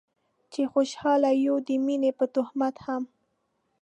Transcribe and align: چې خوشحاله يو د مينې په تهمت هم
چې 0.51 0.61
خوشحاله 0.73 1.31
يو 1.45 1.55
د 1.67 1.69
مينې 1.85 2.11
په 2.19 2.25
تهمت 2.35 2.75
هم 2.85 3.03